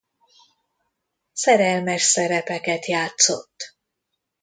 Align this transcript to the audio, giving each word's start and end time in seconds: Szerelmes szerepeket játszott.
Szerelmes 1.33 2.01
szerepeket 2.03 2.85
játszott. 2.85 3.77